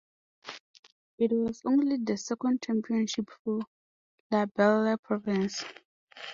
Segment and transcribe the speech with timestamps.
[1.19, 3.59] It was only the second championship for
[4.31, 5.63] "La Belle Province".